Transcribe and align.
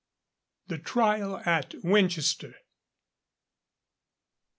THE 0.65 0.79
TRIAL 0.79 1.43
AT 1.45 1.75
WINCHESTER. 1.83 2.55